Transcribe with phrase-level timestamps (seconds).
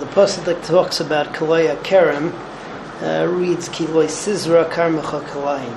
[0.00, 2.32] the pasuk that talks about Kalaya Kerem
[3.02, 5.74] uh, reads Kiloi Sizra Karmecha Kalayim.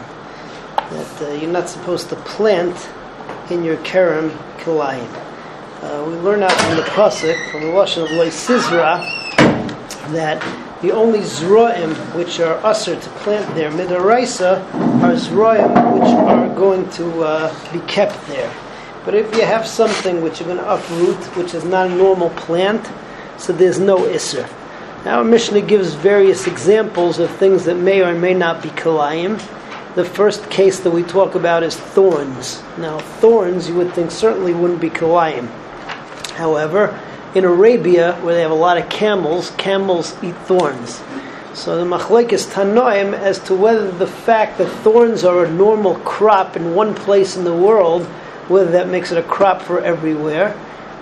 [0.76, 2.90] That uh, you're not supposed to plant
[3.50, 5.08] in your Kerem Kalayim.
[5.82, 9.00] Uh, we learn out from the pasuk from the Lashon of Loi Sizra
[10.12, 10.42] that
[10.82, 14.62] the only Zroim which are usher to plant there, Midaraisa,
[15.02, 18.54] are Zroim which are going to uh, be kept there.
[19.06, 22.30] But if you have something which you're going to uproot, which is not a normal
[22.32, 22.86] plant,
[23.40, 24.48] so there's no Isser.
[25.06, 29.38] Now, Mishnah gives various examples of things that may or may not be Kalayim.
[29.96, 32.62] The first case that we talk about is thorns.
[32.78, 35.48] Now, thorns you would think certainly wouldn't be Kalayim.
[36.32, 37.00] However,
[37.34, 41.02] in Arabia, where they have a lot of camels, camels eat thorns.
[41.54, 45.96] So the machlek is tanoim as to whether the fact that thorns are a normal
[45.96, 48.06] crop in one place in the world,
[48.48, 50.56] whether that makes it a crop for everywhere.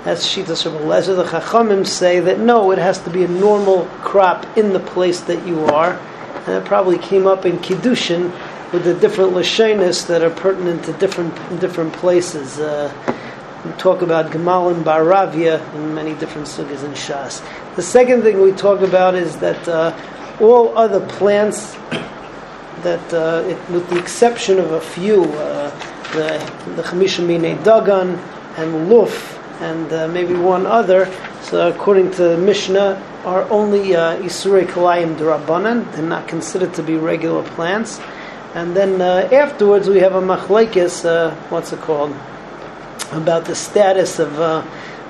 [0.03, 1.15] That's Shitas Rabbi Lezer.
[1.15, 5.19] The Chachamim say that no, it has to be a normal crop in the place
[5.21, 5.93] that you are.
[6.45, 8.31] And it probably came up in Kiddushin
[8.71, 12.59] with the different lashenis that are pertinent to different different places.
[12.59, 12.91] Uh,
[13.65, 17.43] we talk about Gemal and Baravia in many different sugas and Shas.
[17.75, 19.97] The second thing we talk about is that uh,
[20.39, 21.73] all other plants,
[22.83, 25.69] that uh, it, with the exception of a few, uh,
[26.13, 28.17] the the Chamishimine Dagan
[28.57, 31.11] and Luf, and uh, maybe one other.
[31.41, 35.91] So according to the Mishnah, are only uh, Isurei Kalayim Durabanan.
[35.91, 37.99] They're not considered to be regular plants.
[38.55, 42.15] And then uh, afterwards we have a machlekes, uh, what's it called,
[43.11, 44.65] about the status of uh,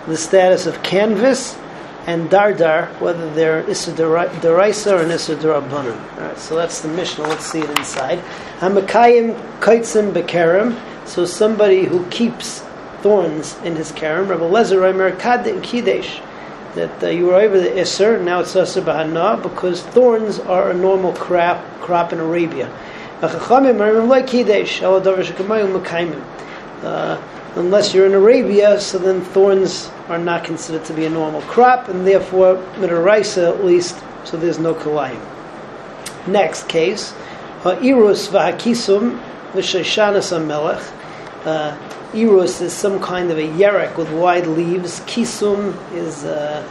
[0.08, 1.58] the status of canvas
[2.08, 6.18] and dardar, whether they're Issa Deraisa or Issa Durabanan.
[6.18, 7.28] All right, so that's the Mishnah.
[7.28, 8.18] Let's see it inside.
[8.60, 10.76] Hamakayim Kaitzim Bekerem.
[11.08, 12.64] So somebody who keeps
[13.08, 14.28] thorns in his karam.
[14.28, 16.22] Rabbi Lezer Reimer Kadin Kidesh
[16.76, 20.74] that uh, you were over the Isser, now it's Asr Bahana, because thorns are a
[20.74, 22.68] normal crop, crop in Arabia.
[26.84, 27.22] Uh,
[27.56, 31.88] unless you're in Arabia, so then thorns are not considered to be a normal crop,
[31.88, 35.22] and therefore, Midaraisa at least, so there's no Kalayim.
[36.28, 37.14] Next case,
[37.64, 39.18] Irus Vahakisum,
[39.54, 41.87] V'Sheshanas Amelech.
[42.14, 45.02] Irus is some kind of a yerek with wide leaves.
[45.02, 46.66] Kisum is uh,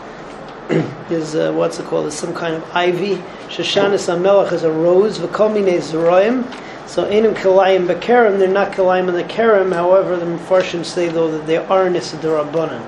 [1.10, 2.06] is uh, what's it called?
[2.06, 3.16] Is some kind of ivy.
[3.48, 5.18] Shoshanis Amelech is a rose.
[5.18, 6.50] V'komine zeroim.
[6.88, 8.38] So enim kalayim bekerem.
[8.38, 9.74] They're not kalayim in the kerem.
[9.74, 12.80] However, the Mepharshim say though that they are nisadurabanan.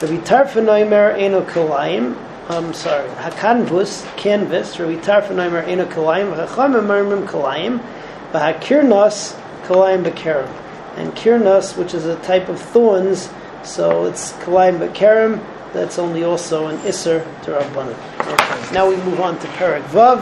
[0.00, 2.16] Rabbi Tarfanaimer eno kalayim.
[2.48, 3.08] I'm sorry.
[3.10, 4.80] Hakanvus canvas.
[4.80, 6.34] Rabbi Tarfanaimer eno kalayim.
[6.34, 7.84] V'chachamim mermim kalayim.
[8.32, 10.61] V'hakirnos kalayim bekerem
[10.96, 13.30] and kirnas, which is a type of thorns,
[13.62, 17.96] so it's kalayim bakarim, that's only also an isser to Rabbanan.
[18.20, 20.20] Okay, now we move on to Perak Vav.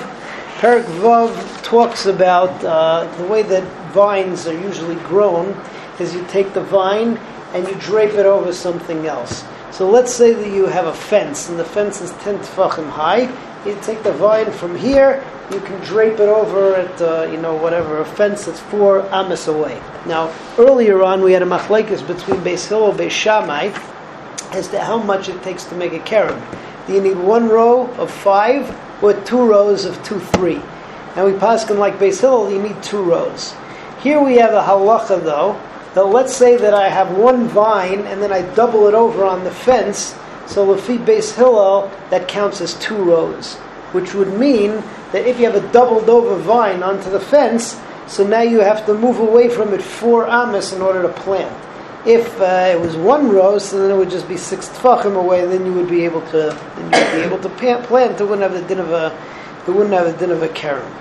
[0.60, 5.48] Perak Vav talks about uh, the way that vines are usually grown
[5.98, 7.16] is you take the vine
[7.52, 9.44] and you drape it over something else.
[9.72, 13.26] So let's say that you have a fence and the fence is 10 tefachim high.
[13.66, 15.22] You take the vine from here
[15.52, 19.48] you can drape it over at, uh, you know, whatever, a fence that's four amas
[19.48, 19.82] away.
[20.06, 23.72] Now, earlier on, we had a machlekes between Beis Hillel and Beis Shammai
[24.52, 26.40] as to how much it takes to make a keren.
[26.86, 30.62] Do you need one row of five or two rows of two, three?
[31.16, 33.54] And we pass them like Beis Hillel, you need two rows.
[34.00, 35.60] Here we have a halacha, though,
[35.94, 39.42] that let's say that I have one vine and then I double it over on
[39.42, 40.14] the fence,
[40.50, 43.54] so Lafi Beis Hillel, that counts as two rows,
[43.92, 48.26] which would mean that if you have a doubled over vine onto the fence, so
[48.26, 51.56] now you have to move away from it four amas in order to plant.
[52.04, 55.44] If uh, it was one row, so then it would just be six tefachim away,
[55.44, 56.58] and then you would be able to
[57.12, 58.20] be able to plant.
[58.20, 59.16] It wouldn't have the din of a
[59.68, 60.92] it wouldn't have the din of a karen.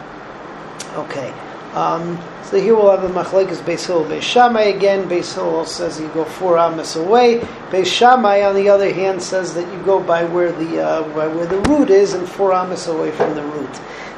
[0.94, 1.34] Okay.
[1.74, 2.18] Um,
[2.50, 5.08] so here we'll have the machlekes Beis Hillel, Beis Shammai again.
[5.08, 7.42] Beis Hillel says you go four amas away.
[7.70, 11.28] Beis Shammai, on the other hand, says that you go by where the uh, by
[11.28, 13.70] where the root is and four amas away from the root.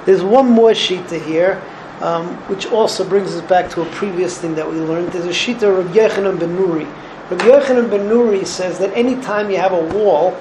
[0.05, 1.61] There's one more shita here,
[1.99, 5.11] um, which also brings us back to a previous thing that we learned.
[5.11, 6.85] There's a shita of Yochanan ben Nuri.
[7.29, 10.39] Rabbi Yochanan ben Nuri says that anytime you have a wall,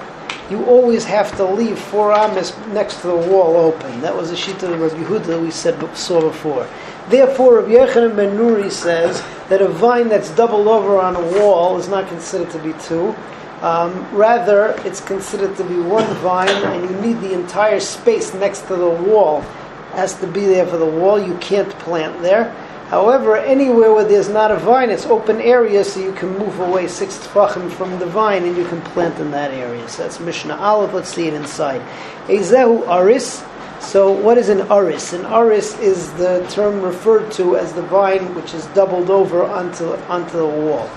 [0.48, 4.00] you always have to leave four amas next to the wall open.
[4.00, 6.68] That was a shita of Rabbi Yehuda that we said saw before.
[7.10, 11.76] Therefore, Rabbi Yochanan ben Nuri says that a vine that's doubled over on a wall
[11.76, 13.14] is not considered to be two.
[13.62, 18.62] Um, rather, it's considered to be one vine, and you need the entire space next
[18.68, 19.44] to the wall
[19.92, 21.18] has to be there for the wall.
[21.18, 22.54] You can't plant there.
[22.88, 26.88] However, anywhere where there's not a vine, it's open area, so you can move away
[26.88, 29.88] six tfachim from the vine and you can plant in that area.
[29.88, 30.92] So that's Mishnah Aleph.
[30.92, 31.80] Let's see it inside.
[32.26, 33.44] Ezehu aris.
[33.80, 35.12] So what is an aris?
[35.14, 39.94] An aris is the term referred to as the vine which is doubled over onto
[40.08, 40.88] onto the wall.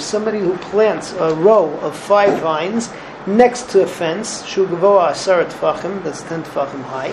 [0.00, 2.90] Somebody who plants a row of five vines
[3.26, 7.12] next to a fence, that's ten tfachim high,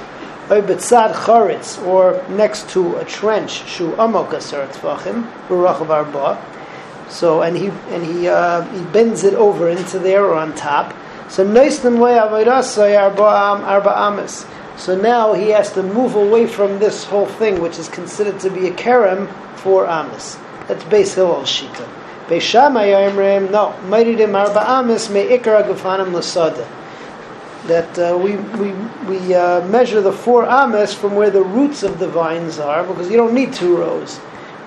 [1.86, 3.64] or next to a trench.
[7.10, 10.96] So and he and he uh, he bends it over into there or on top.
[11.32, 11.46] So.
[14.78, 18.50] So now he has to move away from this whole thing, which is considered to
[18.50, 20.38] be a kerem for amis.
[20.68, 21.88] That's Beis Hillel shita.
[22.28, 24.60] Beis Shammai Yomrim, no, Meridim Arba
[26.12, 26.68] Lasada.
[27.68, 28.74] That uh, we we
[29.08, 33.10] we uh, measure the four amis from where the roots of the vines are, because
[33.10, 34.18] you don't need two rows.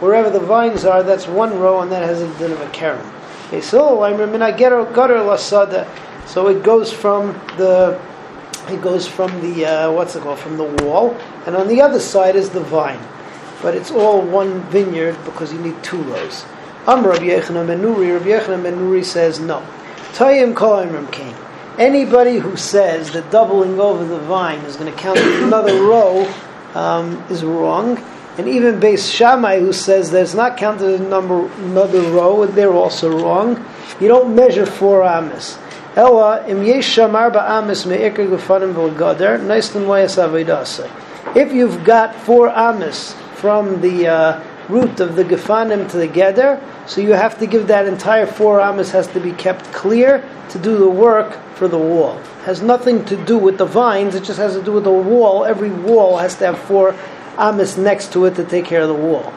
[0.00, 3.05] Wherever the vines are, that's one row, and that has a din of a keren.
[3.49, 5.88] Okay, so I'm gutter lasada.
[6.26, 8.00] So it goes from the
[8.68, 11.16] it goes from the uh, what's it called from the wall,
[11.46, 13.00] and on the other side is the vine
[13.64, 16.44] but it's all one vineyard because you need two rows.
[16.86, 19.66] Am Rabbi Yochanan ben Nuri, Rabbi Yochanan ben Nuri says no.
[20.12, 21.34] Tayim king.
[21.78, 26.30] Anybody who says that doubling over the vine is going to count another row
[26.74, 27.96] um, is wrong.
[28.36, 32.70] And even Beis Shammai, who says that it's not counted as number, another row, they're
[32.70, 33.64] also wrong.
[33.98, 35.56] You don't measure four amis.
[35.96, 38.75] Ella im yesh shamar ba'amis gufanim
[41.37, 46.61] If you've got four amis from the uh, root of the Gefanim to the Geder,
[46.88, 50.58] so you have to give that entire four amas has to be kept clear to
[50.58, 52.19] do the work for the wall.
[52.19, 54.91] It has nothing to do with the vines, it just has to do with the
[54.91, 55.44] wall.
[55.44, 56.96] Every wall has to have four
[57.38, 59.32] amas next to it to take care of the wall.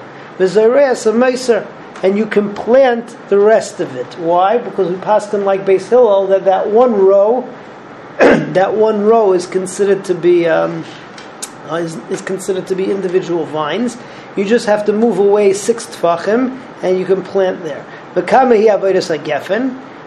[2.03, 4.05] And you can plant the rest of it.
[4.19, 4.57] Why?
[4.57, 7.41] Because we passed them like Beis Hillel that that one row,
[8.19, 10.85] that one row is considered to be um,
[11.69, 13.97] uh, is, is, considered to be individual vines.
[14.35, 17.83] You just have to move away six tfachim and you can plant there.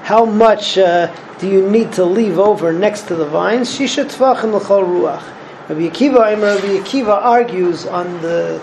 [0.03, 3.69] How much uh, do you need to leave over next to the vines?
[3.69, 5.23] Shisha tfachim l'chol ruach.
[5.69, 8.61] Rabbi Akiva, Rabbi Akiva argues on the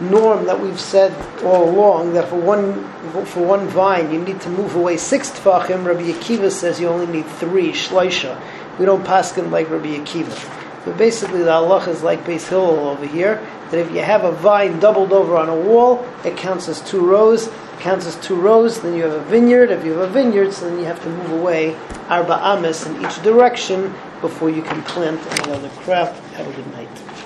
[0.00, 1.12] norm that we've said
[1.42, 2.84] all along that for one
[3.26, 5.84] for one vine you need to move away six tfachim.
[5.84, 8.40] Rabbi Akiva says you only need three shloisha.
[8.78, 10.54] We don't pass him like Rabbi Akiva.
[10.84, 14.32] But basically, the halach is like Beis Hillel over here, that if you have a
[14.32, 17.48] vine doubled over on a wall, it counts as two rows.
[17.48, 19.70] It counts as two rows, then you have a vineyard.
[19.70, 21.76] If you have a vineyard, so then you have to move away
[22.08, 26.14] arba ames in each direction before you can plant any other crop.
[26.34, 27.17] Have a good night.